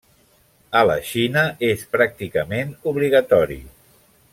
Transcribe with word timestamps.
A 0.79 0.81
la 0.91 0.95
Xina 1.09 1.43
és 1.69 1.85
pràcticament 1.97 2.77
obligatori. 2.95 3.65